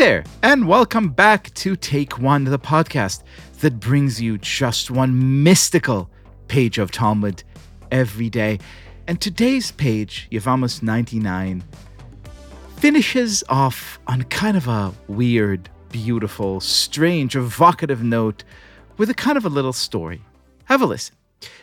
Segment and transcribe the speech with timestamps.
[0.00, 3.22] there, and welcome back to Take One, the podcast
[3.60, 6.08] that brings you just one mystical
[6.48, 7.44] page of Talmud
[7.90, 8.60] every day.
[9.06, 11.62] And today's page, Yevamos 99,
[12.78, 18.42] finishes off on kind of a weird, beautiful, strange, evocative note
[18.96, 20.22] with a kind of a little story.
[20.64, 21.14] Have a listen.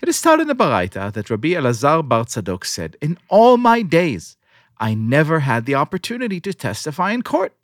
[0.00, 3.82] It is taught in the Baraita that Rabbi Elazar Bar Tzadok said, In all my
[3.82, 4.36] days,
[4.78, 7.54] I never had the opportunity to testify in court.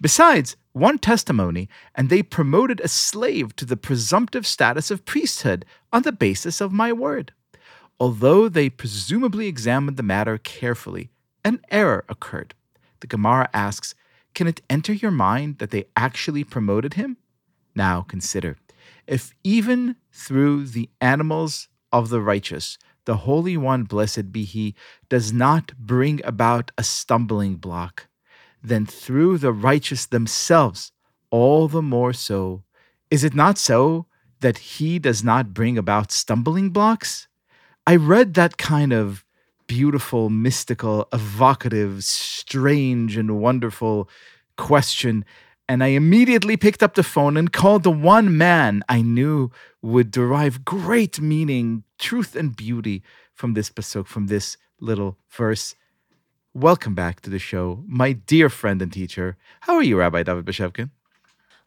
[0.00, 6.02] Besides, one testimony, and they promoted a slave to the presumptive status of priesthood on
[6.02, 7.32] the basis of my word.
[7.98, 11.10] Although they presumably examined the matter carefully,
[11.44, 12.54] an error occurred.
[13.00, 13.94] The Gemara asks,
[14.34, 17.16] Can it enter your mind that they actually promoted him?
[17.74, 18.56] Now consider
[19.06, 24.74] if even through the animals of the righteous, the Holy One, blessed be He,
[25.08, 28.06] does not bring about a stumbling block,
[28.62, 30.92] then through the righteous themselves,
[31.30, 32.62] all the more so.
[33.10, 34.06] Is it not so
[34.40, 37.28] that He does not bring about stumbling blocks?
[37.86, 39.24] I read that kind of
[39.66, 44.08] beautiful, mystical, evocative, strange, and wonderful
[44.56, 45.24] question
[45.70, 50.10] and I immediately picked up the phone and called the one man I knew would
[50.10, 55.76] derive great meaning, truth, and beauty from this pasuk, from this little verse.
[56.54, 59.36] Welcome back to the show, my dear friend and teacher.
[59.60, 60.90] How are you, Rabbi David Bashevkin?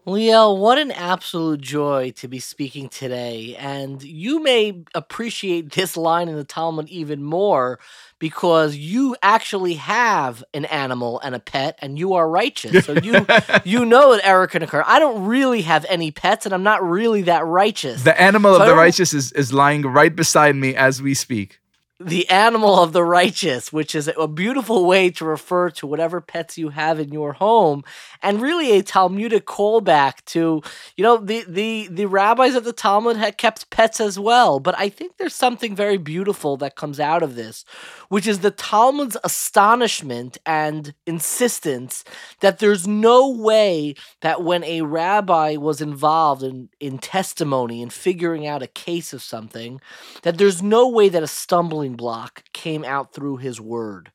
[0.06, 3.56] Liel, what an absolute joy to be speaking today.
[3.58, 7.80] And you may appreciate this line in the Talmud even more
[8.20, 12.86] because you actually have an animal and a pet and you are righteous.
[12.86, 13.26] So you
[13.64, 14.84] you know that error can occur.
[14.86, 18.04] I don't really have any pets and I'm not really that righteous.
[18.04, 21.62] The animal so of the righteous is, is lying right beside me as we speak
[22.06, 26.58] the animal of the righteous, which is a beautiful way to refer to whatever pets
[26.58, 27.84] you have in your home,
[28.22, 30.62] and really a Talmudic callback to,
[30.98, 34.60] you know, the the the rabbis of the Talmud had kept pets as well.
[34.60, 37.66] But I think there's something very beautiful that comes out of this,
[38.10, 42.04] which is the Talmud's astonishment and insistence
[42.42, 48.46] that there's no way that when a rabbi was involved in, in testimony and figuring
[48.46, 49.80] out a case of something,
[50.24, 54.12] that there's no way that a stumbling block came out through his word.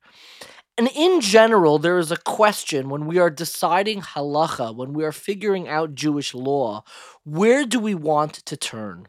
[0.77, 5.13] And in general, there is a question when we are deciding halacha, when we are
[5.13, 6.85] figuring out Jewish law,
[7.25, 9.09] where do we want to turn?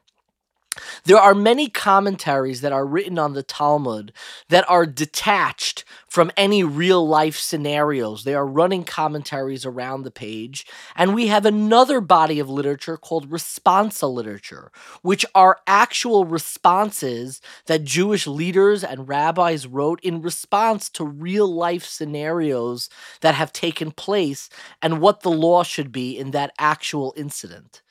[1.03, 4.13] There are many commentaries that are written on the Talmud
[4.50, 5.84] that are detached
[6.19, 8.25] from any real life scenarios.
[8.25, 10.66] They are running commentaries around the page.
[10.97, 14.69] And we have another body of literature called responsa literature,
[15.02, 21.85] which are actual responses that Jewish leaders and rabbis wrote in response to real life
[21.85, 22.90] scenarios
[23.22, 24.50] that have taken place
[24.81, 27.81] and what the law should be in that actual incident.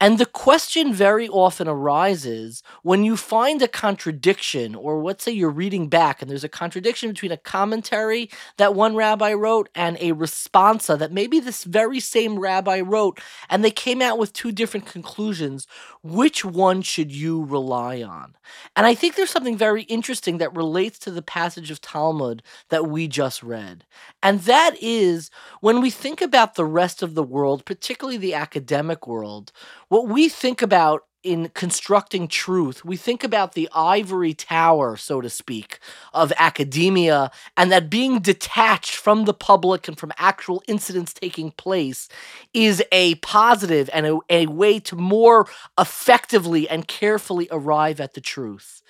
[0.00, 5.50] And the question very often arises when you find a contradiction, or let's say you're
[5.50, 10.12] reading back and there's a contradiction between a commentary that one rabbi wrote and a
[10.12, 13.20] responsa that maybe this very same rabbi wrote,
[13.50, 15.66] and they came out with two different conclusions.
[16.04, 18.36] Which one should you rely on?
[18.76, 22.88] And I think there's something very interesting that relates to the passage of Talmud that
[22.88, 23.84] we just read.
[24.22, 25.30] And that is
[25.60, 29.50] when we think about the rest of the world, particularly the academic world,
[29.88, 35.28] what we think about in constructing truth, we think about the ivory tower, so to
[35.28, 35.80] speak,
[36.14, 42.08] of academia, and that being detached from the public and from actual incidents taking place
[42.54, 45.48] is a positive and a, a way to more
[45.78, 48.80] effectively and carefully arrive at the truth.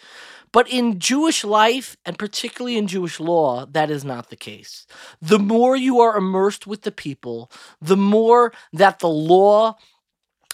[0.53, 4.87] But in Jewish life, and particularly in Jewish law, that is not the case.
[5.21, 7.51] The more you are immersed with the people,
[7.81, 9.77] the more that the law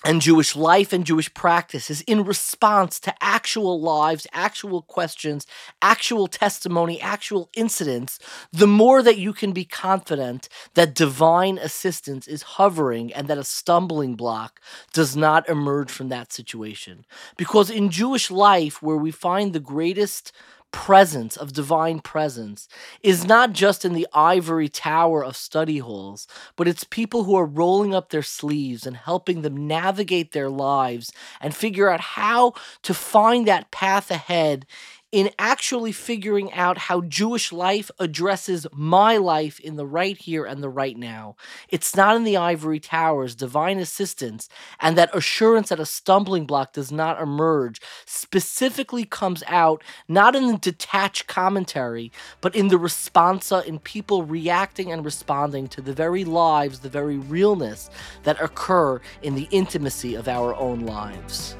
[0.04, 5.46] and Jewish life and Jewish practices in response to actual lives, actual questions,
[5.80, 8.18] actual testimony, actual incidents,
[8.52, 13.44] the more that you can be confident that divine assistance is hovering and that a
[13.44, 14.60] stumbling block
[14.92, 17.06] does not emerge from that situation.
[17.36, 20.32] Because in Jewish life, where we find the greatest
[20.74, 22.66] presence of divine presence
[23.00, 26.26] is not just in the ivory tower of study halls,
[26.56, 31.12] but it's people who are rolling up their sleeves and helping them navigate their lives
[31.40, 34.66] and figure out how to find that path ahead
[35.14, 40.60] in actually figuring out how Jewish life addresses my life in the right here and
[40.60, 41.36] the right now.
[41.68, 44.48] It's not in the ivory towers, divine assistance,
[44.80, 50.48] and that assurance that a stumbling block does not emerge specifically comes out not in
[50.48, 56.24] the detached commentary, but in the responsa, in people reacting and responding to the very
[56.24, 57.88] lives, the very realness
[58.24, 61.56] that occur in the intimacy of our own lives.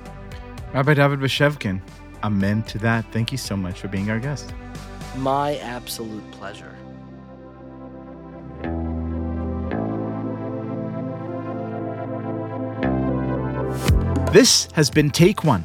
[0.72, 1.80] Rabbi David Bashevkin,
[2.24, 3.04] amen to that.
[3.12, 4.52] Thank you so much for being our guest.
[5.16, 6.74] My absolute pleasure.
[14.32, 15.64] This has been Take One.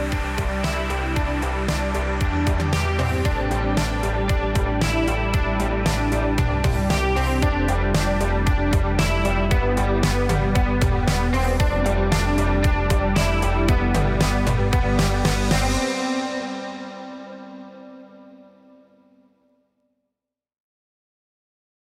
[0.00, 0.39] Thank you.